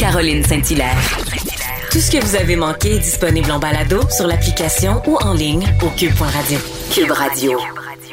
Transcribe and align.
Caroline 0.00 0.42
Saint-Hilaire. 0.42 0.96
Tout 1.92 1.98
ce 1.98 2.10
que 2.10 2.24
vous 2.24 2.34
avez 2.34 2.56
manqué 2.56 2.94
est 2.94 3.00
disponible 3.00 3.50
en 3.50 3.58
balado 3.58 4.00
sur 4.08 4.26
l'application 4.26 5.02
ou 5.06 5.16
en 5.16 5.34
ligne 5.34 5.66
au 5.82 5.90
cube.radio. 5.90 6.58
Cube 6.90 7.10
Radio. 7.10 7.58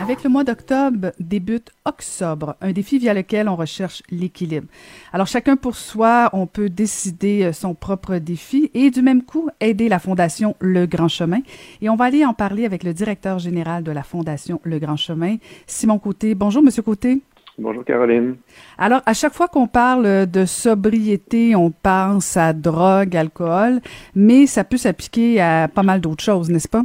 Avec 0.01 0.21
le 0.25 0.29
mois 0.29 0.43
d'octobre 0.43 1.13
débute 1.17 1.69
Octobre, 1.85 2.57
un 2.59 2.73
défi 2.73 2.99
via 2.99 3.13
lequel 3.13 3.47
on 3.47 3.55
recherche 3.55 4.03
l'équilibre. 4.09 4.67
Alors 5.13 5.27
chacun 5.27 5.55
pour 5.55 5.77
soi, 5.77 6.29
on 6.33 6.45
peut 6.45 6.69
décider 6.69 7.45
euh, 7.45 7.53
son 7.53 7.73
propre 7.73 8.17
défi 8.17 8.69
et 8.73 8.91
du 8.91 9.01
même 9.01 9.23
coup 9.23 9.49
aider 9.61 9.87
la 9.87 9.99
Fondation 9.99 10.57
Le 10.59 10.87
Grand 10.87 11.07
Chemin. 11.07 11.39
Et 11.81 11.87
on 11.87 11.95
va 11.95 12.05
aller 12.05 12.25
en 12.25 12.33
parler 12.33 12.65
avec 12.65 12.83
le 12.83 12.93
directeur 12.93 13.39
général 13.39 13.83
de 13.83 13.91
la 13.93 14.03
Fondation 14.03 14.59
Le 14.63 14.77
Grand 14.79 14.97
Chemin, 14.97 15.37
Simon 15.67 15.99
Côté. 15.99 16.35
Bonjour, 16.35 16.61
Monsieur 16.61 16.83
Côté. 16.83 17.21
Bonjour 17.59 17.83
Caroline. 17.83 18.35
Alors, 18.77 19.01
à 19.07 19.13
chaque 19.13 19.33
fois 19.33 19.47
qu'on 19.47 19.65
parle 19.67 20.27
de 20.27 20.45
sobriété, 20.45 21.55
on 21.55 21.71
pense 21.71 22.37
à 22.37 22.53
drogue, 22.53 23.17
alcool, 23.17 23.81
mais 24.13 24.45
ça 24.45 24.63
peut 24.63 24.77
s'appliquer 24.77 25.41
à 25.41 25.67
pas 25.67 25.81
mal 25.81 25.99
d'autres 25.99 26.23
choses, 26.23 26.51
n'est-ce 26.51 26.67
pas? 26.67 26.83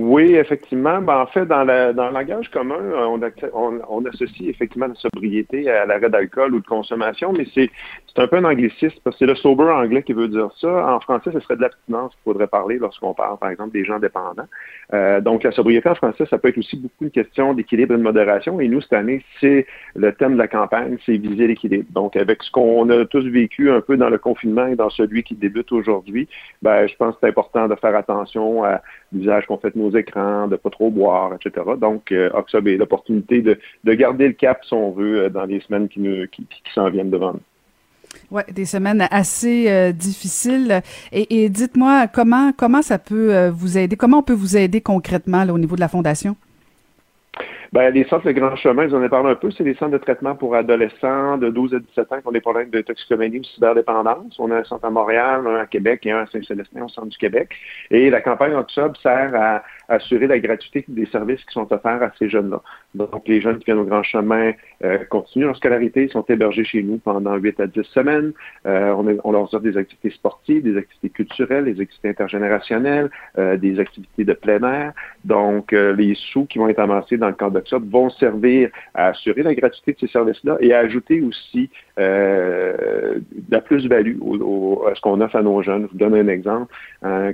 Oui, 0.00 0.36
effectivement. 0.36 1.02
Ben, 1.02 1.22
en 1.22 1.26
fait, 1.26 1.44
dans, 1.44 1.64
la, 1.64 1.92
dans 1.92 2.06
le 2.06 2.14
langage 2.14 2.48
commun, 2.52 2.78
on, 2.78 3.20
on, 3.52 3.80
on, 3.88 4.04
associe 4.06 4.48
effectivement 4.48 4.86
la 4.86 4.94
sobriété 4.94 5.68
à 5.68 5.86
l'arrêt 5.86 6.08
d'alcool 6.08 6.54
ou 6.54 6.60
de 6.60 6.66
consommation, 6.66 7.32
mais 7.32 7.48
c'est 7.52 7.68
un 8.16 8.28
peu 8.28 8.36
un 8.36 8.44
anglicisme 8.44 8.96
parce 9.02 9.16
que 9.16 9.18
c'est 9.18 9.26
le 9.26 9.34
sober 9.34 9.64
anglais 9.64 10.04
qui 10.04 10.12
veut 10.12 10.28
dire 10.28 10.50
ça. 10.60 10.94
En 10.94 11.00
français, 11.00 11.30
ce 11.32 11.40
serait 11.40 11.56
de 11.56 11.62
l'abstinence 11.62 12.12
qu'il 12.12 12.22
faudrait 12.24 12.46
parler 12.46 12.78
lorsqu'on 12.78 13.12
parle, 13.12 13.38
par 13.38 13.50
exemple, 13.50 13.72
des 13.72 13.84
gens 13.84 13.98
dépendants. 13.98 14.46
Euh, 14.94 15.20
donc, 15.20 15.42
la 15.42 15.50
sobriété 15.50 15.88
en 15.88 15.96
français, 15.96 16.26
ça 16.30 16.38
peut 16.38 16.48
être 16.48 16.58
aussi 16.58 16.76
beaucoup 16.76 17.04
une 17.04 17.10
question 17.10 17.52
d'équilibre 17.54 17.94
et 17.94 17.98
de 17.98 18.02
modération. 18.02 18.60
Et 18.60 18.68
nous, 18.68 18.80
cette 18.80 18.92
année, 18.92 19.24
c'est 19.40 19.66
le 19.96 20.12
thème 20.12 20.34
de 20.34 20.38
la 20.38 20.48
campagne, 20.48 20.96
c'est 21.06 21.16
viser 21.16 21.48
l'équilibre. 21.48 21.90
Donc, 21.90 22.14
avec 22.14 22.44
ce 22.44 22.52
qu'on 22.52 22.88
a 22.90 23.04
tous 23.04 23.26
vécu 23.26 23.68
un 23.72 23.80
peu 23.80 23.96
dans 23.96 24.10
le 24.10 24.18
confinement 24.18 24.66
et 24.68 24.76
dans 24.76 24.90
celui 24.90 25.24
qui 25.24 25.34
débute 25.34 25.72
aujourd'hui, 25.72 26.28
ben, 26.62 26.86
je 26.86 26.94
pense 26.94 27.14
que 27.14 27.20
c'est 27.22 27.28
important 27.28 27.66
de 27.66 27.74
faire 27.74 27.96
attention 27.96 28.62
à 28.62 28.80
l'usage 29.12 29.46
qu'on 29.46 29.58
fait 29.58 29.74
de 29.74 29.78
nos 29.78 29.87
écrans, 29.96 30.48
de 30.48 30.56
pas 30.56 30.70
trop 30.70 30.90
boire, 30.90 31.32
etc. 31.34 31.64
Donc, 31.80 32.12
euh, 32.12 32.30
est 32.30 32.76
l'opportunité 32.76 33.42
de, 33.42 33.58
de, 33.84 33.94
garder 33.94 34.28
le 34.28 34.34
cap, 34.34 34.64
si 34.64 34.74
on 34.74 34.92
veut, 34.92 35.24
euh, 35.24 35.28
dans 35.28 35.44
les 35.44 35.60
semaines 35.60 35.88
qui, 35.88 36.00
nous, 36.00 36.26
qui, 36.28 36.46
s'en 36.74 36.90
viennent 36.90 37.10
devant 37.10 37.32
nous. 37.32 37.40
Oui, 38.30 38.42
des 38.52 38.64
semaines 38.64 39.06
assez 39.10 39.70
euh, 39.70 39.92
difficiles. 39.92 40.82
Et, 41.12 41.48
dites-moi, 41.48 42.06
comment, 42.08 42.52
comment 42.56 42.82
ça 42.82 42.98
peut 42.98 43.48
vous 43.48 43.78
aider? 43.78 43.96
Comment 43.96 44.18
on 44.18 44.22
peut 44.22 44.32
vous 44.34 44.56
aider 44.56 44.80
concrètement 44.80 45.44
là, 45.44 45.52
au 45.52 45.58
niveau 45.58 45.76
de 45.76 45.80
la 45.80 45.88
Fondation? 45.88 46.36
Ben, 47.72 47.90
les 47.92 48.04
centres 48.04 48.26
de 48.26 48.32
grand 48.32 48.56
chemin, 48.56 48.88
j'en 48.88 49.02
ai 49.02 49.10
parlé 49.10 49.30
un 49.30 49.34
peu, 49.34 49.50
c'est 49.50 49.64
des 49.64 49.74
centres 49.74 49.92
de 49.92 49.98
traitement 49.98 50.34
pour 50.34 50.54
adolescents 50.54 51.36
de 51.36 51.50
12 51.50 51.74
à 51.74 51.78
17 51.78 52.12
ans 52.12 52.20
qui 52.22 52.26
ont 52.26 52.32
des 52.32 52.40
problèmes 52.40 52.70
de 52.70 52.80
toxicomanie 52.80 53.40
ou 53.40 53.44
cyberdépendance. 53.44 54.36
On 54.38 54.50
a 54.50 54.56
un 54.56 54.64
centre 54.64 54.86
à 54.86 54.90
Montréal, 54.90 55.46
un 55.46 55.56
à 55.56 55.66
Québec 55.66 56.06
et 56.06 56.12
un 56.12 56.20
à 56.20 56.26
Saint-Célestin 56.26 56.84
au 56.84 56.88
centre 56.88 57.08
du 57.08 57.18
Québec. 57.18 57.50
Et 57.90 58.08
la 58.08 58.22
campagne 58.22 58.54
Octobre 58.54 58.98
sert 59.02 59.32
à 59.34 59.62
assurer 59.88 60.26
la 60.26 60.38
gratuité 60.38 60.84
des 60.88 61.06
services 61.06 61.44
qui 61.44 61.52
sont 61.52 61.70
offerts 61.70 62.02
à 62.02 62.10
ces 62.18 62.30
jeunes-là. 62.30 62.62
Donc, 62.94 63.28
les 63.28 63.40
jeunes 63.40 63.58
qui 63.58 63.66
viennent 63.66 63.78
au 63.78 63.84
grand 63.84 64.02
chemin 64.02 64.52
euh, 64.82 64.98
continuent 65.10 65.44
leur 65.44 65.56
scolarité, 65.56 66.08
sont 66.08 66.24
hébergés 66.28 66.64
chez 66.64 66.82
nous 66.82 66.98
pendant 66.98 67.36
8 67.36 67.60
à 67.60 67.66
10 67.66 67.82
semaines. 67.84 68.32
Euh, 68.66 68.92
on, 68.92 69.06
on, 69.24 69.32
leur 69.32 69.42
offre 69.42 69.60
des 69.60 69.76
activités 69.76 70.10
sportives, 70.10 70.62
des 70.62 70.76
activités 70.76 71.10
culturelles, 71.10 71.66
des 71.66 71.80
activités 71.82 72.08
intergénérationnelles, 72.08 73.10
euh, 73.38 73.58
des 73.58 73.78
activités 73.78 74.24
de 74.24 74.32
plein 74.32 74.62
air. 74.62 74.92
Donc, 75.24 75.74
euh, 75.74 75.94
les 75.94 76.14
sous 76.14 76.46
qui 76.46 76.58
vont 76.58 76.68
être 76.68 76.78
amassés 76.78 77.18
dans 77.18 77.28
le 77.28 77.34
cadre 77.34 77.52
d'Octobre 77.52 77.86
vont 77.90 78.08
servir 78.08 78.70
à 78.94 79.08
assurer 79.08 79.42
la 79.42 79.54
gratuité 79.54 79.92
de 79.92 79.98
ces 79.98 80.08
services-là 80.08 80.56
et 80.60 80.72
à 80.72 80.78
ajouter 80.78 81.20
aussi 81.20 81.68
euh, 81.98 83.18
la 83.50 83.60
plus-value 83.60 84.16
à 84.86 84.94
ce 84.94 85.00
qu'on 85.00 85.20
offre 85.20 85.36
à 85.36 85.42
nos 85.42 85.62
jeunes. 85.62 85.86
Je 85.86 85.92
vous 85.92 85.98
donne 85.98 86.14
un 86.14 86.28
exemple. 86.28 86.72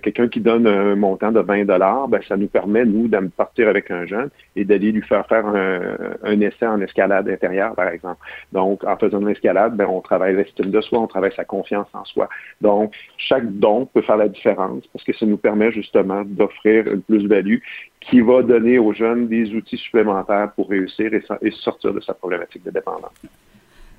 Quelqu'un 0.02 0.28
qui 0.28 0.40
donne 0.40 0.66
un 0.66 0.94
montant 0.96 1.32
de 1.32 1.40
20 1.40 1.64
ben, 1.64 2.20
ça 2.28 2.36
nous 2.36 2.46
permet, 2.46 2.84
nous, 2.84 3.08
de 3.08 3.18
partir 3.36 3.68
avec 3.68 3.90
un 3.90 4.06
jeune 4.06 4.30
et 4.56 4.64
d'aller 4.64 4.92
lui 4.92 5.02
faire 5.02 5.26
faire 5.26 5.46
un, 5.46 6.40
essai 6.40 6.66
en 6.66 6.80
escalade 6.80 7.28
intérieure, 7.28 7.74
par 7.74 7.88
exemple. 7.88 8.18
Donc, 8.52 8.84
en 8.84 8.96
faisant 8.96 9.20
une 9.20 9.28
escalade, 9.28 9.76
ben, 9.76 9.86
on 9.86 10.00
travaille 10.00 10.36
l'estime 10.36 10.70
de 10.70 10.80
soi, 10.80 11.00
on 11.00 11.06
travaille 11.06 11.32
sa 11.34 11.44
confiance 11.44 11.88
en 11.92 12.04
soi. 12.04 12.28
Donc, 12.60 12.94
chaque 13.16 13.50
don 13.58 13.86
peut 13.86 14.02
faire 14.02 14.16
la 14.16 14.28
différence 14.28 14.86
parce 14.92 15.04
que 15.04 15.12
ça 15.12 15.26
nous 15.26 15.36
permet 15.36 15.72
justement 15.72 16.22
d'offrir 16.24 16.86
une 16.86 17.02
plus-value 17.02 17.58
qui 18.00 18.20
va 18.20 18.42
donner 18.42 18.78
aux 18.78 18.92
jeunes 18.92 19.28
des 19.28 19.54
outils 19.54 19.78
supplémentaires 19.78 20.52
pour 20.54 20.68
réussir 20.68 21.10
et 21.14 21.50
sortir 21.50 21.94
de 21.94 22.00
sa 22.00 22.14
problématique 22.14 22.64
de 22.64 22.70
dépendance. 22.70 23.12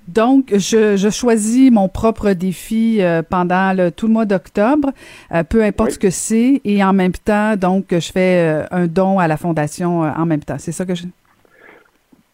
Donc, 0.07 0.53
je, 0.53 0.97
je, 0.97 1.09
choisis 1.09 1.71
mon 1.71 1.89
propre 1.89 2.31
défi 2.31 2.97
euh, 3.01 3.23
pendant 3.27 3.73
le, 3.73 3.89
tout 3.91 4.07
le 4.07 4.13
mois 4.13 4.25
d'octobre, 4.25 4.91
euh, 5.33 5.43
peu 5.43 5.63
importe 5.63 5.91
ce 5.91 5.99
que 5.99 6.11
c'est, 6.11 6.61
et 6.63 6.83
en 6.83 6.93
même 6.93 7.13
temps, 7.13 7.55
donc, 7.55 7.87
je 7.89 8.11
fais 8.11 8.63
euh, 8.63 8.65
un 8.71 8.87
don 8.87 9.17
à 9.17 9.27
la 9.27 9.37
fondation 9.37 10.01
en 10.01 10.25
même 10.25 10.43
temps. 10.43 10.57
C'est 10.59 10.71
ça 10.71 10.85
que 10.85 10.93
je... 10.93 11.05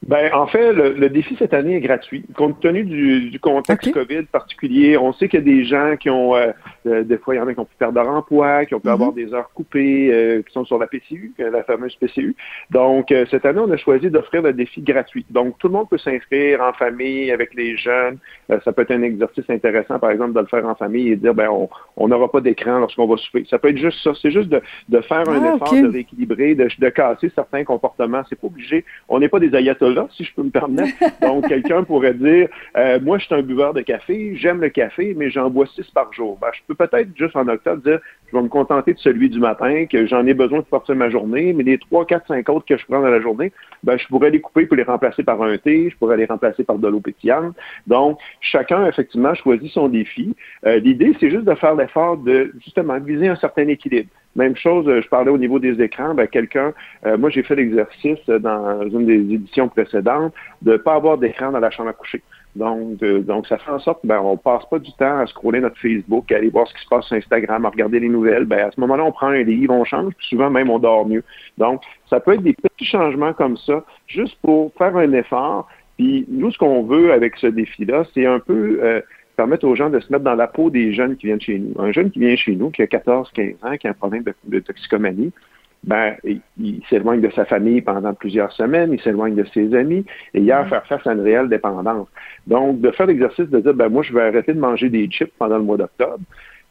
Ben, 0.07 0.34
en 0.34 0.47
fait, 0.47 0.73
le, 0.73 1.09
défi 1.09 1.35
cette 1.38 1.53
année 1.53 1.75
est 1.75 1.79
gratuit. 1.79 2.25
Compte 2.35 2.59
tenu 2.59 2.84
du, 2.84 3.29
du 3.29 3.39
contexte 3.39 3.91
COVID 3.91 4.23
particulier, 4.23 4.97
on 4.97 5.13
sait 5.13 5.29
qu'il 5.29 5.39
y 5.39 5.44
a 5.44 5.45
des 5.45 5.63
gens 5.63 5.95
qui 5.95 6.09
ont, 6.09 6.35
euh, 6.35 6.51
euh, 6.88 7.03
des 7.03 7.19
fois, 7.19 7.35
il 7.35 7.38
y 7.38 7.41
en 7.41 7.47
a 7.47 7.53
qui 7.53 7.59
ont 7.59 7.66
pu 7.66 7.75
perdre 7.78 8.01
leur 8.01 8.09
emploi, 8.09 8.66
qui 8.66 8.73
ont 8.73 8.79
pu 8.79 8.88
mhm. 8.88 8.94
avoir 8.94 9.13
des 9.13 9.31
heures 9.31 9.51
coupées, 9.53 10.09
euh, 10.12 10.41
qui 10.41 10.51
sont 10.53 10.66
sur 10.66 10.79
la 10.79 10.88
PCU, 10.88 11.34
la 11.38 11.62
fameuse 11.63 11.95
PCU. 11.97 12.35
Donc, 12.72 13.13
cette 13.29 13.45
année, 13.45 13.59
on 13.59 13.69
a 13.69 13.78
choisi 13.78 14.09
d'offrir 14.09 14.41
le 14.41 14.53
défi 14.53 14.81
gratuit. 14.81 15.23
Donc, 15.29 15.59
tout 15.59 15.67
le 15.67 15.73
monde 15.73 15.88
peut 15.88 16.00
s'inscrire 16.00 16.62
en 16.62 16.73
famille, 16.73 17.31
avec 17.31 17.53
les 17.53 17.78
jeunes. 17.78 18.18
ça 18.50 18.72
peut 18.72 18.81
être 18.81 18.91
un 18.91 19.03
exercice 19.03 19.47
intéressant, 19.50 20.00
par 20.00 20.09
exemple, 20.09 20.33
de 20.33 20.39
le 20.39 20.47
faire 20.47 20.66
en 20.66 20.73
famille 20.73 21.09
et 21.09 21.16
dire, 21.16 21.35
ben, 21.35 21.50
on 21.95 22.07
n'aura 22.07 22.31
pas 22.31 22.41
d'écran 22.41 22.79
lorsqu'on 22.79 23.06
va 23.06 23.18
souper. 23.18 23.45
Ça 23.50 23.59
peut 23.59 23.69
être 23.69 23.78
juste 23.78 24.00
ça. 24.03 24.13
C'est 24.19 24.31
juste 24.31 24.50
de, 24.50 24.62
de 24.89 25.01
faire 25.01 25.29
un 25.29 25.44
ah, 25.44 25.56
effort 25.56 25.73
de 25.73 25.91
rééquilibrer, 25.91 26.56
de, 26.56 26.68
de 26.79 26.89
casser 26.89 27.31
certains 27.35 27.63
comportements. 27.63 28.23
C'est 28.28 28.39
pas 28.39 28.47
obligé. 28.47 28.83
On 29.07 29.19
n'est 29.19 29.29
pas 29.29 29.39
des 29.39 29.53
ayatollahs 29.53 29.91
là, 29.94 30.07
si 30.16 30.24
je 30.24 30.34
peux 30.34 30.44
me 30.44 30.50
permettre. 30.50 30.94
Donc, 31.22 31.47
quelqu'un 31.47 31.84
pourrait 31.84 32.13
dire, 32.13 32.47
euh, 32.78 33.00
moi, 33.02 33.18
je 33.18 33.25
suis 33.25 33.35
un 33.35 33.41
buveur 33.41 33.74
de 33.74 33.81
café, 33.81 34.35
j'aime 34.35 34.62
le 34.62 34.69
café, 34.69 35.13
mais 35.16 35.29
j'en 35.29 35.50
bois 35.50 35.66
six 35.68 35.90
par 35.91 36.12
jour. 36.13 36.38
Ben, 36.41 36.47
je 36.53 36.62
peux 36.68 36.75
peut-être 36.75 37.09
juste 37.16 37.35
en 37.35 37.47
octobre 37.47 37.81
dire, 37.84 38.00
je 38.28 38.38
vais 38.38 38.44
me 38.44 38.47
contenter 38.47 38.94
de 38.94 39.00
celui 39.00 39.30
du 39.30 39.40
matin, 39.40 39.85
que 39.85 40.06
j'en 40.06 40.25
ai 40.25 40.34
besoin 40.34 40.59
pour 40.59 40.80
partir 40.80 40.96
ma 40.96 41.09
journée, 41.09 41.53
mais 41.53 41.63
les 41.63 41.78
trois, 41.78 42.06
quatre, 42.06 42.28
cinq 42.28 42.47
autres 42.50 42.66
que 42.66 42.78
je 42.78 42.85
prends 42.85 43.01
dans 43.01 43.09
la 43.09 43.22
journée, 43.22 43.51
ben, 43.84 43.97
je 43.97 44.07
pourrais 44.07 44.30
les 44.30 44.41
couper 44.41 44.66
pour 44.66 44.78
les 44.78 44.84
remplacer 44.84 45.24
par 45.24 45.41
un 45.41 45.57
thé, 45.57 45.90
je 45.90 45.97
pourrais 45.97 46.18
les 46.18 46.25
remplacer 46.25 46.63
par 46.63 46.78
de 46.78 46.88
l'eau 46.88 47.00
pétillante. 47.00 47.56
Donc, 47.88 48.19
chacun, 48.40 48.85
effectivement, 48.88 49.34
choisit 49.35 49.72
son 49.72 49.90
défi. 49.90 50.35
Euh, 50.66 50.80
l'idée, 50.80 51.16
c'est 51.19 51.30
juste 51.30 51.46
de 51.46 51.56
faire 51.56 51.75
l'effort 51.75 52.18
de, 52.18 52.53
justement, 52.63 53.00
viser 53.00 53.28
un 53.28 53.35
certain 53.35 53.68
équilibre. 53.68 54.09
Même 54.36 54.56
chose, 54.56 54.88
euh, 54.88 55.02
je 55.02 55.09
parlais 55.09 55.30
au 55.30 55.38
niveau 55.38 55.59
des 55.59 55.81
écrans, 55.81 56.14
ben, 56.14 56.28
quelqu'un, 56.28 56.74
euh, 57.06 57.18
moi 57.18 57.30
j'ai 57.30 57.44
fait 57.44 57.56
l'exercice 57.56 58.25
dans 58.28 58.81
une 58.84 59.06
des 59.06 59.36
éditions 59.36 59.68
précédentes 59.68 60.34
de 60.62 60.74
ne 60.74 60.78
pas 60.78 60.96
avoir 60.96 61.18
d'écran 61.18 61.52
dans 61.52 61.59
la 61.59 61.69
chambre 61.69 61.90
à 61.90 61.94
coucher. 61.94 62.22
Donc, 62.56 62.97
donc 63.00 63.47
ça 63.47 63.58
fait 63.58 63.72
en 63.72 63.80
sorte 63.80 64.02
qu'on 64.02 64.08
ben, 64.08 64.19
on 64.22 64.36
passe 64.38 64.66
pas 64.69 64.80
du 64.80 64.92
temps 64.94 65.19
à 65.19 65.28
scroller 65.28 65.62
notre 65.62 65.78
Facebook, 65.78 66.31
à 66.31 66.38
aller 66.38 66.50
voir 66.50 66.68
ce 66.68 66.74
qui 66.74 66.81
se 66.81 66.88
passe 66.88 67.06
sur 67.06 67.16
Instagram, 67.16 67.66
à 67.66 67.69
regarder 67.69 68.00
les 68.00 68.10
nouvelles. 68.10 68.45
Ben, 68.45 68.68
à 68.68 68.72
ce 68.72 68.80
moment-là, 68.81 69.04
on 69.04 69.12
prend 69.12 69.28
un 69.28 69.44
livre, 69.44 69.74
on 69.74 69.86
change, 69.86 70.13
puis 70.18 70.28
souvent 70.28 70.50
même 70.50 70.69
on 70.69 70.80
dort 70.80 71.06
mieux. 71.06 71.24
Donc, 71.57 71.81
ça 72.10 72.19
peut 72.19 72.33
être 72.33 72.44
des 72.44 72.54
petits 72.54 72.86
changements 72.86 73.33
comme 73.33 73.57
ça, 73.57 73.83
juste 74.07 74.38
pour 74.42 74.74
faire 74.78 74.95
un 74.98 75.12
effort. 75.13 75.68
Puis 75.98 76.25
nous, 76.30 76.51
ce 76.51 76.57
qu'on 76.57 76.83
veut 76.83 77.13
avec 77.13 77.38
ce 77.38 77.48
défi-là, 77.48 78.04
c'est 78.13 78.25
un 78.25 78.39
peu 78.39 78.80
euh, 78.81 79.01
permettre 79.42 79.66
aux 79.66 79.76
gens 79.76 79.90
de 79.90 80.00
se 80.00 80.12
mettre 80.12 80.24
dans 80.24 80.36
la 80.36 80.46
peau 80.46 80.70
des 80.70 80.94
jeunes 80.94 81.16
qui 81.18 81.26
viennent 81.26 81.42
chez 81.42 81.58
nous. 81.58 81.74
Un 81.82 81.92
jeune 81.92 82.12
qui 82.12 82.20
vient 82.20 82.36
chez 82.36 82.56
nous, 82.56 82.70
qui 82.70 82.84
a 82.84 82.88
14, 82.88 83.32
15 83.34 83.54
ans, 83.64 83.76
qui 83.76 83.88
a 83.88 83.90
un 83.90 83.94
problème 83.94 84.24
de, 84.44 84.60
toxicomanie, 84.60 85.32
ben, 85.84 86.14
il, 86.24 86.84
s'éloigne 86.92 87.22
de 87.22 87.30
sa 87.32 87.46
famille 87.46 87.82
pendant 87.82 88.14
plusieurs 88.14 88.52
semaines, 88.52 88.94
il 88.94 89.02
s'éloigne 89.02 89.34
de 89.34 89.44
ses 89.52 89.74
amis, 89.74 90.06
et 90.36 90.42
il 90.42 90.52
a 90.52 90.60
à 90.60 90.66
faire 90.66 90.86
face 90.86 91.08
à 91.08 91.14
une 91.14 91.22
réelle 91.22 91.50
dépendance. 91.50 92.08
Donc, 92.46 92.82
de 92.82 92.92
faire 92.92 93.08
l'exercice 93.08 93.50
de 93.50 93.60
dire, 93.62 93.74
ben, 93.74 93.90
moi, 93.90 94.04
je 94.04 94.14
vais 94.14 94.22
arrêter 94.22 94.54
de 94.54 94.60
manger 94.60 94.90
des 94.90 95.08
chips 95.08 95.34
pendant 95.40 95.58
le 95.58 95.64
mois 95.64 95.78
d'octobre, 95.78 96.20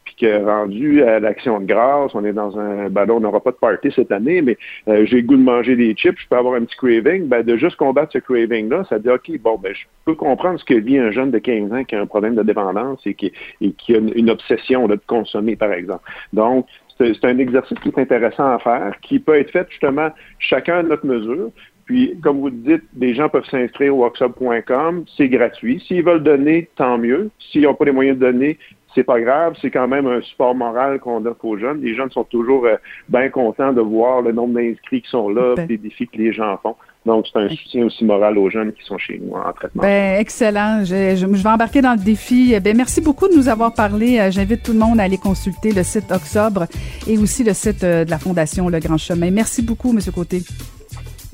puis 0.03 0.15
que 0.15 0.43
rendu 0.43 1.03
à 1.03 1.19
l'action 1.19 1.59
de 1.59 1.65
grâce, 1.65 2.13
on 2.15 2.25
est 2.25 2.33
dans 2.33 2.57
un 2.57 2.89
ballon, 2.89 3.17
on 3.17 3.19
n'aura 3.21 3.39
pas 3.39 3.51
de 3.51 3.57
party 3.57 3.91
cette 3.95 4.11
année, 4.11 4.41
mais 4.41 4.57
euh, 4.87 5.05
j'ai 5.05 5.17
le 5.17 5.27
goût 5.27 5.37
de 5.37 5.43
manger 5.43 5.75
des 5.75 5.93
chips, 5.93 6.19
je 6.19 6.27
peux 6.27 6.37
avoir 6.37 6.55
un 6.55 6.63
petit 6.65 6.75
craving, 6.75 7.27
ben, 7.27 7.43
de 7.43 7.57
juste 7.57 7.75
combattre 7.75 8.13
ce 8.13 8.19
craving-là, 8.19 8.83
ça 8.89 8.99
dit, 8.99 9.09
OK, 9.09 9.31
bon, 9.39 9.57
ben, 9.57 9.73
je 9.73 9.85
peux 10.05 10.15
comprendre 10.15 10.59
ce 10.59 10.65
que 10.65 10.73
vit 10.73 10.97
un 10.97 11.11
jeune 11.11 11.31
de 11.31 11.39
15 11.39 11.71
ans 11.71 11.83
qui 11.83 11.95
a 11.95 12.01
un 12.01 12.07
problème 12.07 12.35
de 12.35 12.43
dépendance 12.43 12.99
et 13.05 13.13
qui, 13.13 13.31
et 13.61 13.71
qui 13.73 13.95
a 13.95 13.97
une, 13.97 14.29
obsession 14.29 14.87
de 14.87 14.97
consommer, 15.07 15.55
par 15.55 15.73
exemple. 15.73 16.03
Donc, 16.33 16.65
c'est 16.97 17.25
un 17.25 17.37
exercice 17.39 17.77
qui 17.79 17.89
est 17.89 17.99
intéressant 17.99 18.53
à 18.53 18.59
faire, 18.59 18.93
qui 19.01 19.19
peut 19.19 19.35
être 19.35 19.51
fait 19.51 19.67
justement 19.69 20.09
chacun 20.39 20.79
à 20.79 20.83
notre 20.83 21.05
mesure. 21.05 21.49
Puis, 21.85 22.17
comme 22.21 22.39
vous 22.39 22.47
le 22.47 22.77
dites, 22.77 22.83
des 22.93 23.13
gens 23.13 23.27
peuvent 23.27 23.45
s'inscrire 23.49 23.93
au 23.93 23.99
workshop.com, 23.99 25.03
c'est 25.17 25.27
gratuit. 25.27 25.83
S'ils 25.87 26.03
veulent 26.03 26.23
donner, 26.23 26.69
tant 26.75 26.97
mieux. 26.97 27.31
S'ils 27.39 27.63
n'ont 27.63 27.73
pas 27.73 27.85
les 27.85 27.91
moyens 27.91 28.17
de 28.17 28.25
donner, 28.25 28.57
c'est 28.95 29.03
pas 29.03 29.19
grave, 29.19 29.55
c'est 29.61 29.71
quand 29.71 29.87
même 29.87 30.07
un 30.07 30.21
support 30.21 30.55
moral 30.55 30.99
qu'on 30.99 31.25
offre 31.25 31.45
aux 31.45 31.57
jeunes. 31.57 31.81
Les 31.81 31.95
jeunes 31.95 32.11
sont 32.11 32.23
toujours 32.23 32.65
euh, 32.65 32.75
bien 33.09 33.29
contents 33.29 33.73
de 33.73 33.81
voir 33.81 34.21
le 34.21 34.31
nombre 34.31 34.55
d'inscrits 34.55 35.01
qui 35.01 35.09
sont 35.09 35.29
là, 35.29 35.55
ben. 35.55 35.67
les 35.67 35.77
défis 35.77 36.07
que 36.07 36.17
les 36.17 36.33
gens 36.33 36.57
font. 36.61 36.75
Donc, 37.05 37.25
c'est 37.31 37.39
un 37.39 37.49
soutien 37.49 37.85
aussi 37.85 38.05
moral 38.05 38.37
aux 38.37 38.49
jeunes 38.49 38.73
qui 38.73 38.83
sont 38.85 38.97
chez 38.97 39.19
nous 39.19 39.33
en 39.33 39.51
traitement. 39.53 39.81
Ben, 39.81 40.19
excellent. 40.19 40.83
Je, 40.83 41.15
je, 41.15 41.25
vais 41.25 41.49
embarquer 41.49 41.81
dans 41.81 41.93
le 41.93 42.03
défi. 42.03 42.59
Ben, 42.59 42.77
merci 42.77 43.01
beaucoup 43.01 43.27
de 43.27 43.35
nous 43.35 43.47
avoir 43.49 43.73
parlé. 43.73 44.19
Euh, 44.19 44.29
j'invite 44.29 44.61
tout 44.61 44.73
le 44.73 44.79
monde 44.79 44.99
à 44.99 45.03
aller 45.03 45.17
consulter 45.17 45.71
le 45.71 45.83
site 45.83 46.11
Octobre 46.11 46.65
et 47.07 47.17
aussi 47.17 47.43
le 47.43 47.53
site 47.53 47.83
euh, 47.83 48.05
de 48.05 48.09
la 48.11 48.19
Fondation 48.19 48.69
Le 48.69 48.79
Grand 48.79 48.97
Chemin. 48.97 49.31
Merci 49.31 49.63
beaucoup, 49.63 49.89
M. 49.91 49.99
Côté. 50.13 50.43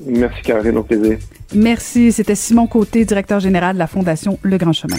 Merci, 0.06 0.42
Caroline. 0.42 0.78
Au 0.78 0.84
plaisir. 0.84 1.18
Merci. 1.54 2.12
C'était 2.12 2.34
Simon 2.34 2.66
Côté, 2.66 3.04
directeur 3.04 3.40
général 3.40 3.74
de 3.74 3.78
la 3.78 3.86
Fondation 3.86 4.38
Le 4.42 4.56
Grand 4.56 4.72
Chemin. 4.72 4.96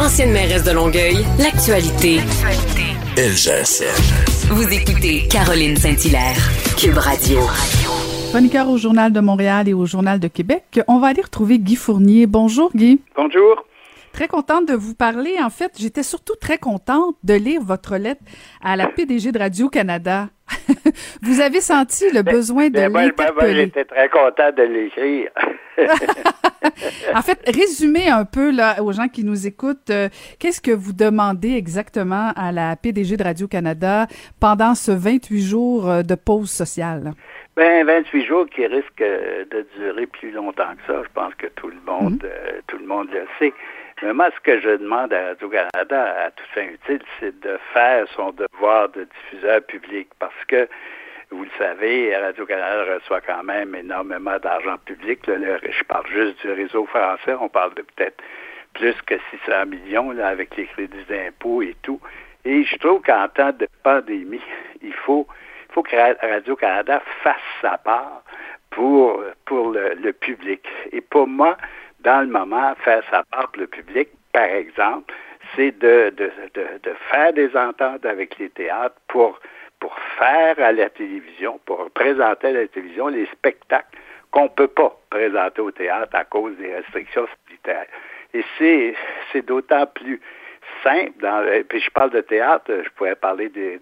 Ancienne 0.00 0.32
mairesse 0.32 0.64
de 0.64 0.72
Longueuil, 0.72 1.24
l'actualité. 1.38 2.18
LGSN. 3.16 4.52
Vous 4.52 4.68
écoutez 4.68 5.28
Caroline 5.28 5.76
Saint-Hilaire, 5.76 6.36
Cube 6.76 6.98
Radio. 6.98 7.38
Chroniqueur 8.30 8.68
au 8.68 8.76
Journal 8.76 9.12
de 9.12 9.20
Montréal 9.20 9.68
et 9.68 9.72
au 9.72 9.86
Journal 9.86 10.18
de 10.18 10.26
Québec, 10.26 10.80
on 10.88 10.98
va 10.98 11.08
aller 11.08 11.22
retrouver 11.22 11.60
Guy 11.60 11.76
Fournier. 11.76 12.26
Bonjour 12.26 12.72
Guy. 12.74 13.00
Bonjour. 13.16 13.64
Très 14.12 14.26
contente 14.26 14.66
de 14.66 14.74
vous 14.74 14.94
parler. 14.94 15.36
En 15.40 15.50
fait, 15.50 15.72
j'étais 15.78 16.02
surtout 16.02 16.34
très 16.40 16.58
contente 16.58 17.16
de 17.22 17.34
lire 17.34 17.62
votre 17.62 17.96
lettre 17.96 18.22
à 18.62 18.74
la 18.74 18.88
PDG 18.88 19.30
de 19.30 19.38
Radio-Canada. 19.38 20.28
vous 21.22 21.40
avez 21.40 21.60
senti 21.60 22.10
le 22.10 22.22
ben, 22.22 22.34
besoin 22.34 22.68
de 22.68 22.74
ben, 22.74 22.92
ben, 22.92 23.06
l'interpeller. 23.06 23.64
J'étais 23.64 23.84
très 23.84 24.08
contente 24.08 24.56
de 24.56 24.62
l'écrire. 24.62 25.30
en 27.14 27.22
fait, 27.22 27.38
résumez 27.46 28.08
un 28.08 28.24
peu 28.24 28.50
là, 28.50 28.82
aux 28.82 28.92
gens 28.92 29.08
qui 29.08 29.24
nous 29.24 29.46
écoutent, 29.46 29.90
euh, 29.90 30.08
qu'est-ce 30.38 30.60
que 30.60 30.70
vous 30.70 30.92
demandez 30.92 31.54
exactement 31.54 32.32
à 32.36 32.52
la 32.52 32.76
PDG 32.76 33.16
de 33.16 33.24
Radio-Canada 33.24 34.06
pendant 34.40 34.74
ce 34.74 34.92
28 34.92 35.42
jours 35.42 35.90
euh, 35.90 36.02
de 36.02 36.14
pause 36.14 36.50
sociale? 36.50 37.12
Ben, 37.56 37.86
28 37.86 38.26
jours 38.26 38.46
qui 38.48 38.66
risquent 38.66 39.00
euh, 39.00 39.44
de 39.50 39.66
durer 39.78 40.06
plus 40.06 40.30
longtemps 40.32 40.74
que 40.76 40.92
ça. 40.92 41.02
Je 41.04 41.12
pense 41.14 41.34
que 41.34 41.46
tout 41.48 41.68
le 41.68 41.80
monde, 41.86 42.22
mhm. 42.22 42.62
tout 42.66 42.78
le 42.78 42.86
monde 42.86 43.08
le 43.12 43.26
sait. 43.38 43.52
Mais 44.02 44.12
moi, 44.12 44.30
ce 44.34 44.40
que 44.40 44.60
je 44.60 44.76
demande 44.76 45.12
à 45.12 45.28
Radio-Canada, 45.28 46.24
à 46.26 46.30
toute 46.30 46.46
fin 46.48 46.62
utile, 46.62 47.02
c'est 47.20 47.38
de 47.40 47.58
faire 47.72 48.06
son 48.14 48.32
devoir 48.32 48.88
de 48.90 49.04
diffuseur 49.04 49.62
public 49.62 50.08
parce 50.18 50.44
que 50.48 50.68
vous 51.30 51.44
le 51.44 51.50
savez, 51.58 52.14
Radio-Canada 52.16 52.94
reçoit 52.94 53.20
quand 53.20 53.42
même 53.42 53.74
énormément 53.74 54.38
d'argent 54.38 54.76
public. 54.84 55.20
je 55.26 55.84
parle 55.84 56.06
juste 56.08 56.40
du 56.42 56.52
réseau 56.52 56.86
français. 56.86 57.34
On 57.40 57.48
parle 57.48 57.74
de 57.74 57.82
peut-être 57.82 58.22
plus 58.74 58.94
que 59.06 59.14
600 59.46 59.66
millions 59.66 60.10
là, 60.10 60.28
avec 60.28 60.56
les 60.56 60.66
crédits 60.66 61.04
d'impôt 61.08 61.62
et 61.62 61.74
tout. 61.82 62.00
Et 62.44 62.64
je 62.64 62.76
trouve 62.76 63.00
qu'en 63.02 63.28
temps 63.28 63.52
de 63.52 63.66
pandémie, 63.82 64.42
il 64.82 64.92
faut, 64.92 65.26
il 65.70 65.72
faut 65.72 65.82
que 65.82 65.96
Radio-Canada 66.26 67.00
fasse 67.22 67.36
sa 67.62 67.78
part 67.78 68.22
pour, 68.70 69.22
pour 69.46 69.70
le, 69.70 69.94
le, 69.94 70.12
public. 70.12 70.66
Et 70.92 71.00
pour 71.00 71.26
moi, 71.26 71.56
dans 72.04 72.20
le 72.20 72.28
moment, 72.28 72.74
faire 72.84 73.02
sa 73.10 73.22
part 73.24 73.50
pour 73.50 73.62
le 73.62 73.66
public, 73.66 74.08
par 74.32 74.44
exemple, 74.44 75.12
c'est 75.56 75.76
de, 75.78 76.12
faire 77.10 77.32
des 77.32 77.56
ententes 77.56 78.04
avec 78.04 78.38
les 78.38 78.50
théâtres 78.50 78.96
pour 79.08 79.38
faire 80.18 80.58
à 80.58 80.72
la 80.72 80.88
télévision, 80.90 81.60
pour 81.66 81.90
présenter 81.90 82.48
à 82.48 82.52
la 82.52 82.68
télévision 82.68 83.08
les 83.08 83.26
spectacles 83.26 83.98
qu'on 84.30 84.44
ne 84.44 84.48
peut 84.48 84.68
pas 84.68 84.96
présenter 85.10 85.60
au 85.60 85.70
théâtre 85.70 86.14
à 86.14 86.24
cause 86.24 86.56
des 86.56 86.74
restrictions 86.74 87.26
sanitaires. 87.46 87.86
Et 88.32 88.44
c'est, 89.32 89.42
d'autant 89.42 89.86
plus 89.86 90.20
simple, 90.82 91.12
dans, 91.20 91.44
puis 91.68 91.80
je 91.80 91.90
parle 91.90 92.10
de 92.10 92.20
théâtre, 92.20 92.64
je 92.68 92.88
pourrais 92.96 93.14
parler 93.14 93.48
de, 93.48 93.78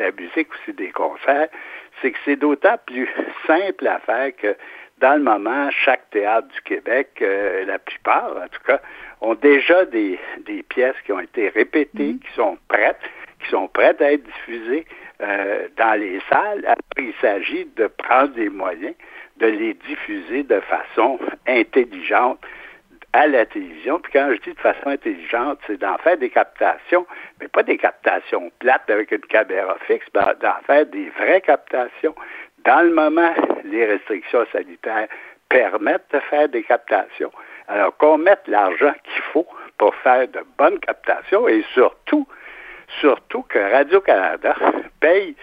la 0.00 0.10
musique 0.10 0.48
aussi, 0.54 0.72
des 0.72 0.90
concerts, 0.90 1.48
c'est 2.02 2.10
que 2.10 2.18
c'est 2.24 2.36
d'autant 2.36 2.76
plus 2.84 3.08
simple 3.46 3.86
à 3.86 4.00
faire 4.00 4.34
que 4.36 4.56
dans 5.00 5.14
le 5.14 5.22
moment, 5.22 5.70
chaque 5.84 6.08
théâtre 6.10 6.48
du 6.48 6.60
Québec, 6.62 7.10
euh, 7.22 7.64
la 7.64 7.78
plupart 7.78 8.36
en 8.36 8.48
tout 8.48 8.62
cas, 8.66 8.80
ont 9.20 9.34
déjà 9.34 9.84
des, 9.86 10.18
des 10.46 10.62
pièces 10.62 10.96
qui 11.04 11.12
ont 11.12 11.20
été 11.20 11.48
répétées, 11.48 12.14
mm-hmm. 12.14 12.18
qui 12.18 12.32
sont 12.34 12.58
prêtes, 12.68 13.00
qui 13.42 13.50
sont 13.50 13.68
prêtes 13.68 14.00
à 14.00 14.12
être 14.12 14.24
diffusées. 14.24 14.86
Euh, 15.22 15.68
dans 15.78 15.98
les 15.98 16.20
salles. 16.28 16.62
Après, 16.66 17.04
il 17.04 17.14
s'agit 17.22 17.66
de 17.74 17.86
prendre 17.86 18.34
des 18.34 18.50
moyens, 18.50 18.94
de 19.38 19.46
les 19.46 19.72
diffuser 19.72 20.42
de 20.42 20.60
façon 20.60 21.18
intelligente 21.46 22.38
à 23.14 23.26
la 23.26 23.46
télévision. 23.46 23.98
Puis 23.98 24.12
quand 24.12 24.28
je 24.30 24.40
dis 24.42 24.52
de 24.52 24.60
façon 24.60 24.88
intelligente, 24.90 25.58
c'est 25.66 25.78
d'en 25.78 25.96
faire 25.98 26.18
des 26.18 26.28
captations, 26.28 27.06
mais 27.40 27.48
pas 27.48 27.62
des 27.62 27.78
captations 27.78 28.52
plates 28.58 28.90
avec 28.90 29.10
une 29.10 29.20
caméra 29.20 29.78
fixe, 29.86 30.06
d'en 30.12 30.60
faire 30.66 30.84
des 30.84 31.08
vraies 31.18 31.40
captations. 31.40 32.14
Dans 32.66 32.82
le 32.82 32.92
moment, 32.92 33.32
les 33.64 33.86
restrictions 33.86 34.44
sanitaires 34.52 35.08
permettent 35.48 36.12
de 36.12 36.20
faire 36.20 36.48
des 36.48 36.62
captations. 36.62 37.32
Alors 37.68 37.96
qu'on 37.96 38.18
mette 38.18 38.46
l'argent 38.46 38.92
qu'il 39.04 39.22
faut 39.32 39.46
pour 39.78 39.94
faire 39.96 40.28
de 40.28 40.40
bonnes 40.58 40.78
captations 40.80 41.48
et 41.48 41.64
surtout 41.72 42.26
Surtout 43.00 43.42
que 43.42 43.58
Radio-Canada 43.58 44.54
paye 45.00 45.34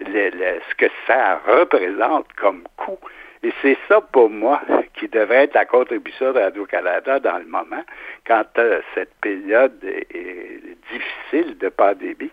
ce 0.00 0.74
que 0.76 0.86
ça 1.06 1.40
représente 1.46 2.32
comme 2.34 2.64
coût. 2.76 2.98
Et 3.42 3.52
c'est 3.62 3.78
ça 3.88 4.00
pour 4.00 4.30
moi 4.30 4.60
qui 4.94 5.08
devrait 5.08 5.44
être 5.44 5.54
la 5.54 5.66
contribution 5.66 6.32
de 6.32 6.40
Radio-Canada 6.40 7.20
dans 7.20 7.38
le 7.38 7.44
moment, 7.44 7.84
quand 8.26 8.44
euh, 8.58 8.80
cette 8.94 9.14
période 9.20 9.78
est, 9.84 10.76
difficile 10.90 11.58
de 11.58 11.68
pandémie. 11.68 12.30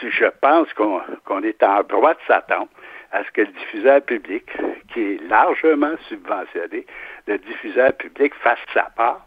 Je 0.00 0.26
pense 0.40 0.72
qu'on 0.74 1.42
est 1.42 1.62
en 1.62 1.82
droit 1.82 2.14
de 2.14 2.18
s'attendre 2.26 2.68
à 3.12 3.24
ce 3.24 3.30
que 3.30 3.42
le 3.42 3.48
diffuseur 3.48 4.02
public, 4.02 4.44
qui 4.92 5.00
est 5.00 5.28
largement 5.28 5.94
subventionné, 6.08 6.86
le 7.26 7.38
diffuseur 7.38 7.92
public 7.94 8.34
fasse 8.42 8.58
sa 8.72 8.84
part 8.96 9.26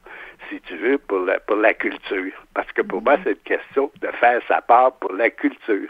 si 0.49 0.59
tu 0.61 0.75
veux, 0.77 0.97
pour 0.97 1.19
la, 1.19 1.39
pour 1.41 1.57
la 1.57 1.73
culture. 1.73 2.33
Parce 2.53 2.71
que 2.71 2.81
pour 2.81 3.01
moi, 3.01 3.17
c'est 3.23 3.31
une 3.31 3.37
question 3.37 3.91
de 4.01 4.07
faire 4.19 4.41
sa 4.47 4.61
part 4.61 4.93
pour 4.93 5.13
la 5.13 5.29
culture 5.29 5.89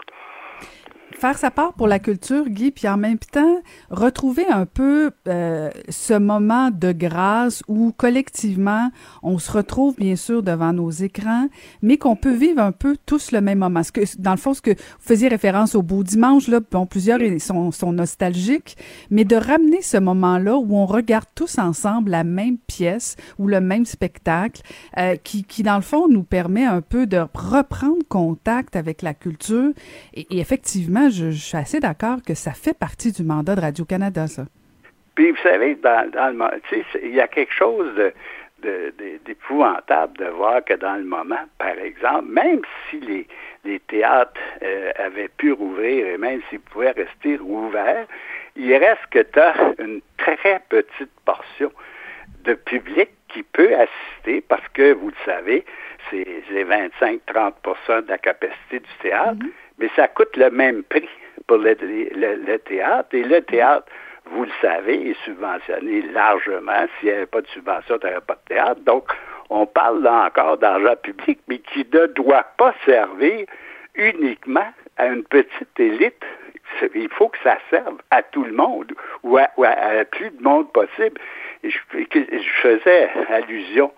faire 1.16 1.38
sa 1.38 1.50
part 1.50 1.72
pour 1.74 1.86
la 1.86 1.98
culture, 1.98 2.48
Guy, 2.48 2.70
puis 2.70 2.88
en 2.88 2.96
même 2.96 3.18
temps, 3.18 3.60
retrouver 3.90 4.46
un 4.48 4.66
peu 4.66 5.10
euh, 5.28 5.70
ce 5.88 6.14
moment 6.14 6.70
de 6.70 6.92
grâce 6.92 7.62
où 7.68 7.92
collectivement, 7.96 8.90
on 9.22 9.38
se 9.38 9.50
retrouve 9.50 9.96
bien 9.96 10.16
sûr 10.16 10.42
devant 10.42 10.72
nos 10.72 10.90
écrans, 10.90 11.48
mais 11.82 11.96
qu'on 11.96 12.16
peut 12.16 12.34
vivre 12.34 12.60
un 12.60 12.72
peu 12.72 12.96
tous 13.06 13.32
le 13.32 13.40
même 13.40 13.58
moment. 13.58 13.82
Ce 13.82 13.92
que, 13.92 14.00
dans 14.18 14.32
le 14.32 14.36
fond, 14.36 14.54
ce 14.54 14.62
que 14.62 14.70
vous 14.70 14.76
faisiez 15.00 15.28
référence 15.28 15.74
au 15.74 15.82
beau 15.82 16.02
dimanche, 16.02 16.48
là, 16.48 16.60
bon, 16.70 16.86
plusieurs 16.86 17.20
sont, 17.40 17.70
sont 17.70 17.92
nostalgiques, 17.92 18.76
mais 19.10 19.24
de 19.24 19.36
ramener 19.36 19.82
ce 19.82 19.96
moment-là 19.96 20.56
où 20.56 20.76
on 20.76 20.86
regarde 20.86 21.26
tous 21.34 21.58
ensemble 21.58 22.10
la 22.10 22.24
même 22.24 22.58
pièce 22.58 23.16
ou 23.38 23.46
le 23.46 23.60
même 23.60 23.84
spectacle, 23.84 24.62
euh, 24.98 25.16
qui, 25.16 25.44
qui, 25.44 25.62
dans 25.62 25.76
le 25.76 25.82
fond, 25.82 26.08
nous 26.08 26.22
permet 26.22 26.64
un 26.64 26.80
peu 26.80 27.06
de 27.06 27.22
reprendre 27.34 28.02
contact 28.08 28.76
avec 28.76 29.02
la 29.02 29.14
culture 29.14 29.72
et 30.14 30.26
effectivement, 30.38 30.99
je, 31.08 31.30
suis 31.30 31.56
assez 31.56 31.80
d'accord 31.80 32.18
que 32.26 32.34
ça 32.34 32.52
fait 32.52 32.76
partie 32.76 33.12
du 33.12 33.22
mandat 33.22 33.54
de 33.54 33.60
Radio-Canada, 33.60 34.26
ça. 34.26 34.44
Puis, 35.14 35.30
vous 35.30 35.42
savez, 35.42 35.74
dans, 35.76 36.10
dans 36.10 36.50
il 37.02 37.14
y 37.14 37.20
a 37.20 37.28
quelque 37.28 37.52
chose 37.52 37.92
d'épouvantable 39.24 40.18
de, 40.18 40.26
voir 40.26 40.64
que 40.64 40.74
dans 40.74 40.96
le 40.96 41.04
moment, 41.04 41.44
par 41.58 41.78
exemple, 41.78 42.26
même 42.28 42.60
si 42.88 43.00
les, 43.00 43.26
les 43.64 43.80
théâtres 43.80 44.40
euh, 44.62 44.92
avaient 44.98 45.28
pu 45.28 45.52
rouvrir 45.52 46.06
et 46.06 46.18
même 46.18 46.40
s'ils 46.48 46.60
pouvaient 46.60 46.90
rester 46.90 47.38
ouverts, 47.38 48.06
il 48.56 48.74
reste 48.74 49.06
que 49.10 49.20
tu 49.20 49.38
as 49.38 49.54
une 49.78 50.00
très 50.18 50.60
petite 50.68 51.12
portion 51.24 51.72
de 52.44 52.54
public 52.54 53.10
qui 53.28 53.42
peut 53.42 53.74
assister 53.74 54.40
parce 54.42 54.66
que, 54.74 54.92
vous 54.92 55.08
le 55.08 55.14
savez, 55.24 55.64
c'est 56.10 56.42
25-30% 56.52 58.04
de 58.04 58.08
la 58.08 58.18
capacité 58.18 58.80
du 58.80 58.90
théâtre. 59.00 59.34
Mm-hmm 59.34 59.69
mais 59.80 59.90
ça 59.96 60.08
coûte 60.08 60.36
le 60.36 60.50
même 60.50 60.82
prix 60.84 61.08
pour 61.46 61.56
le, 61.56 61.74
théâtre. 62.58 63.08
Et 63.12 63.24
le 63.24 63.40
théâtre, 63.40 63.86
vous 64.26 64.44
le 64.44 64.50
savez, 64.60 65.10
est 65.10 65.24
subventionné 65.24 66.02
largement. 66.12 66.86
S'il 66.98 67.08
n'y 67.08 67.14
avait 67.16 67.26
pas 67.26 67.40
de 67.40 67.46
subvention, 67.48 67.98
il 68.02 68.06
n'y 68.06 68.12
aurait 68.12 68.24
pas 68.24 68.34
de 68.34 68.54
théâtre. 68.54 68.80
Donc, 68.82 69.04
on 69.48 69.66
parle 69.66 70.02
là 70.02 70.26
encore 70.26 70.58
d'argent 70.58 70.94
public, 71.02 71.40
mais 71.48 71.58
qui 71.58 71.86
ne 71.92 72.06
doit 72.06 72.46
pas 72.56 72.74
servir 72.84 73.46
uniquement 73.94 74.68
à 74.96 75.06
une 75.06 75.24
petite 75.24 75.80
élite. 75.80 76.22
Il 76.94 77.08
faut 77.08 77.28
que 77.28 77.38
ça 77.42 77.58
serve 77.68 77.98
à 78.10 78.22
tout 78.22 78.44
le 78.44 78.52
monde 78.52 78.92
ou 79.24 79.38
à, 79.38 79.48
à, 79.64 80.04
plus 80.04 80.30
de 80.30 80.42
monde 80.42 80.70
possible. 80.72 81.20
je, 81.64 81.78
je 81.94 82.50
faisais 82.62 83.10
allusion 83.28 83.90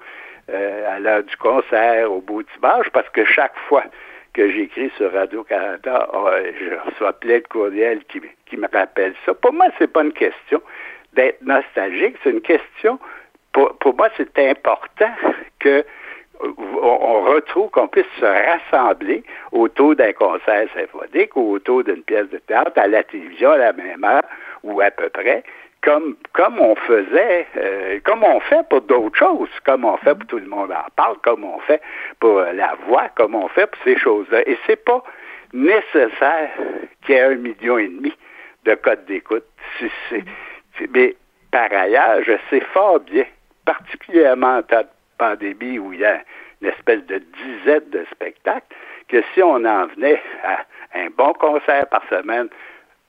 euh, 0.50 0.96
à 0.96 0.98
l'heure 0.98 1.22
du 1.22 1.36
concert, 1.36 2.10
au 2.10 2.20
beau 2.20 2.42
dimanche, 2.42 2.88
parce 2.90 3.08
que 3.10 3.24
chaque 3.24 3.56
fois 3.68 3.84
que 4.32 4.50
j'écris 4.50 4.90
sur 4.96 5.12
Radio-Canada, 5.12 6.08
oh, 6.12 6.28
je 6.58 6.90
reçois 6.90 7.12
plein 7.12 7.38
de 7.38 7.46
courriels 7.48 8.02
qui, 8.04 8.56
me 8.56 8.68
rappellent 8.72 9.14
ça. 9.24 9.34
Pour 9.34 9.52
moi, 9.52 9.66
c'est 9.78 9.92
pas 9.92 10.02
une 10.02 10.12
question 10.12 10.62
d'être 11.14 11.42
nostalgique, 11.42 12.16
c'est 12.22 12.30
une 12.30 12.40
question, 12.40 12.98
pour, 13.52 13.94
moi, 13.96 14.08
c'est 14.16 14.38
important 14.38 15.10
que 15.58 15.84
on 16.44 17.20
retrouve 17.22 17.70
qu'on 17.70 17.86
puisse 17.86 18.04
se 18.18 18.24
rassembler 18.24 19.22
autour 19.52 19.94
d'un 19.94 20.12
concert 20.12 20.66
symphonique 20.74 21.36
ou 21.36 21.52
autour 21.52 21.84
d'une 21.84 22.02
pièce 22.02 22.28
de 22.30 22.38
théâtre 22.38 22.72
à 22.76 22.88
la 22.88 23.04
télévision 23.04 23.52
à 23.52 23.58
la 23.58 23.72
même 23.72 24.02
heure 24.02 24.24
ou 24.64 24.80
à 24.80 24.90
peu 24.90 25.08
près, 25.08 25.44
comme, 25.82 26.16
comme 26.32 26.60
on 26.60 26.74
faisait, 26.76 27.46
euh, 27.56 27.98
comme 28.04 28.22
on 28.22 28.40
fait 28.40 28.66
pour 28.68 28.82
d'autres 28.82 29.18
choses, 29.18 29.50
comme 29.64 29.84
on 29.84 29.96
fait 29.98 30.14
pour 30.14 30.26
tout 30.26 30.38
le 30.38 30.46
monde 30.46 30.70
en 30.70 30.90
parle, 30.96 31.16
comme 31.22 31.44
on 31.44 31.58
fait 31.60 31.82
pour 32.20 32.40
la 32.40 32.74
voix, 32.86 33.08
comme 33.16 33.34
on 33.34 33.48
fait 33.48 33.66
pour 33.66 33.82
ces 33.82 33.98
choses-là. 33.98 34.48
Et 34.48 34.56
c'est 34.66 34.82
pas 34.84 35.02
nécessaire 35.52 36.50
qu'il 37.04 37.16
y 37.16 37.18
ait 37.18 37.22
un 37.22 37.34
million 37.34 37.78
et 37.78 37.88
demi 37.88 38.12
de 38.64 38.74
codes 38.74 39.04
d'écoute. 39.06 39.44
mais 40.94 41.16
par 41.50 41.72
ailleurs, 41.72 42.22
je 42.24 42.32
sais 42.48 42.60
fort 42.72 43.00
bien, 43.00 43.26
particulièrement 43.64 44.58
en 44.58 44.62
temps 44.62 44.80
de 44.80 44.88
pandémie 45.18 45.78
où 45.78 45.92
il 45.92 46.00
y 46.00 46.04
a 46.04 46.22
une 46.60 46.68
espèce 46.68 47.04
de 47.06 47.18
dizaine 47.18 47.90
de 47.90 48.04
spectacles, 48.12 48.66
que 49.08 49.22
si 49.34 49.42
on 49.42 49.64
en 49.64 49.86
venait 49.88 50.22
à 50.44 50.64
un 50.94 51.08
bon 51.16 51.32
concert 51.34 51.86
par 51.88 52.02
semaine, 52.08 52.48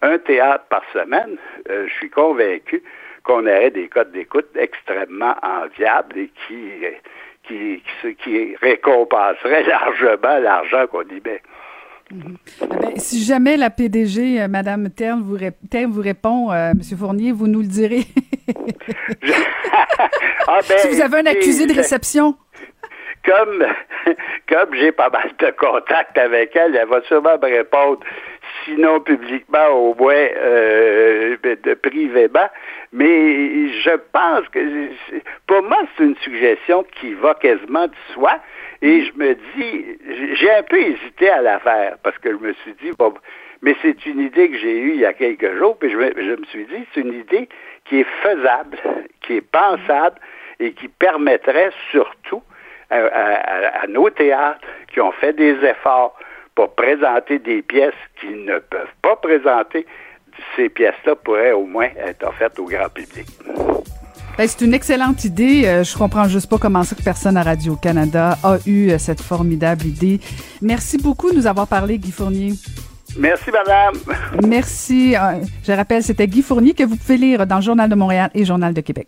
un 0.04 0.18
théâtre 0.20 0.66
par 0.70 0.84
semaine, 0.92 1.38
euh, 1.70 1.88
je 1.88 1.94
suis 1.94 2.10
convaincu 2.10 2.84
qu'on 3.24 3.48
aurait 3.48 3.72
des 3.72 3.88
codes 3.88 4.12
d'écoute 4.12 4.50
extrêmement 4.56 5.36
enviables 5.42 6.18
et 6.20 6.32
qui, 6.46 6.86
qui, 7.48 7.82
qui, 8.02 8.16
qui 8.16 8.56
récompenseraient 8.62 9.64
largement 9.68 10.40
l'argent 10.40 10.86
qu'on 10.88 11.04
y 11.04 11.22
met. 11.26 11.42
Mhm. 12.12 12.38
Eh 12.62 12.66
ben, 12.68 12.98
si 12.98 13.24
jamais 13.24 13.56
la 13.56 13.70
PDG, 13.70 14.42
euh, 14.42 14.48
Mme 14.50 14.90
Terne, 14.90 15.22
vous, 15.22 15.38
vous 15.38 16.02
répond, 16.02 16.52
euh, 16.52 16.72
M. 16.72 16.82
Fournier, 16.98 17.32
vous 17.32 17.48
nous 17.48 17.62
le 17.62 17.68
direz. 17.68 18.04
ah 20.48 20.60
ben, 20.68 20.78
si 20.78 20.90
vous 20.90 21.02
avez 21.02 21.20
un 21.20 21.26
accusé 21.26 21.66
de 21.66 21.74
réception. 21.74 22.36
Comme, 23.26 23.66
comme 24.50 24.76
j'ai 24.76 24.92
pas 24.92 25.10
mal 25.10 25.32
de 25.40 25.52
contacts 25.52 26.18
avec 26.18 26.54
elle, 26.58 26.76
elle 26.76 26.90
va 26.90 27.02
sûrement 27.04 27.38
me 27.42 27.58
répondre 27.58 28.02
sinon 28.66 29.00
publiquement, 29.00 29.68
au 29.70 29.96
moins 29.96 30.14
euh, 30.14 31.36
de 31.44 31.74
privément. 31.76 32.50
Mais 32.92 33.70
je 33.70 33.96
pense 34.12 34.48
que 34.50 34.90
pour 35.48 35.64
moi, 35.64 35.80
c'est 35.98 36.04
une 36.04 36.18
suggestion 36.18 36.86
qui 37.00 37.14
va 37.14 37.34
quasiment 37.36 37.88
de 37.88 37.96
soi. 38.14 38.40
Et 38.82 39.04
je 39.06 39.14
me 39.16 39.36
dis, 39.56 39.86
j'ai 40.36 40.52
un 40.52 40.64
peu 40.64 40.80
hésité 40.80 41.30
à 41.30 41.42
la 41.42 41.60
faire 41.60 41.98
parce 42.04 42.18
que 42.18 42.32
je 42.32 42.38
me 42.38 42.54
suis 42.54 42.74
dit, 42.82 42.92
bon, 42.98 43.14
mais 43.62 43.76
c'est 43.82 44.06
une 44.06 44.20
idée 44.20 44.50
que 44.50 44.58
j'ai 44.58 44.78
eue 44.78 44.92
il 44.96 45.00
y 45.00 45.06
a 45.06 45.14
quelques 45.14 45.58
jours, 45.58 45.78
puis 45.78 45.90
je 45.90 45.98
me, 45.98 46.12
je 46.18 46.32
me 46.32 46.46
suis 46.46 46.66
dit, 46.66 46.86
c'est 46.94 47.02
une 47.02 47.14
idée 47.14 47.48
qui 47.86 48.02
est 48.02 48.08
faisable, 48.22 48.78
qui 49.22 49.38
est 49.38 49.42
pensable 49.42 50.20
et 50.60 50.74
qui 50.74 50.90
permettrait 50.90 51.72
surtout 51.92 52.44
à, 52.90 53.88
nos 53.88 54.10
théâtres 54.10 54.68
qui 54.92 55.02
ont 55.02 55.12
fait 55.14 55.34
des 55.34 55.56
efforts 55.66 56.18
pour 56.56 56.74
présenter 56.76 57.40
des 57.40 57.62
pièces 57.62 57.94
qu'ils 58.20 58.46
ne 58.46 58.60
peuvent 58.60 58.94
pas 59.02 59.16
présenter, 59.16 59.86
ces 60.56 60.70
pièces-là 60.70 61.16
pourraient 61.16 61.52
au 61.52 61.66
moins 61.66 61.90
être 61.98 62.28
offertes 62.28 62.60
au 62.60 62.66
grand 62.66 62.90
public. 62.90 63.28
Ben, 64.38 64.48
c'est 64.48 64.66
une 64.66 64.74
excellente 64.74 65.26
idée. 65.26 65.66
Euh, 65.66 65.84
je 65.84 65.96
comprends 65.96 66.28
juste 66.28 66.50
pas 66.50 66.58
comment 66.58 66.84
ça 66.84 66.96
que 66.96 67.04
personne 67.04 67.38
à 67.38 67.44
Radio-Canada 67.44 68.36
a 68.44 68.58
eu 68.66 68.90
euh, 68.90 68.98
cette 68.98 69.22
formidable 69.22 69.86
idée. 69.86 70.20
Merci 70.60 70.98
beaucoup 70.98 71.30
de 71.30 71.36
nous 71.36 71.46
avoir 71.46 71.68
parlé, 71.68 72.00
Guy 72.00 72.12
Fournier. 72.12 72.54
Merci, 73.16 73.52
madame. 73.52 73.94
Merci. 74.48 75.16
Euh, 75.16 75.44
je 75.64 75.72
rappelle, 75.72 76.02
c'était 76.02 76.28
Guy 76.28 76.42
Fournier 76.42 76.74
que 76.74 76.84
vous 76.84 76.96
pouvez 76.96 77.18
lire 77.18 77.46
dans 77.46 77.58
le 77.58 77.62
Journal 77.62 77.88
de 77.88 77.96
Montréal 77.96 78.32
et 78.34 78.44
Journal 78.44 78.74
de 78.74 78.82
Québec. 78.82 79.08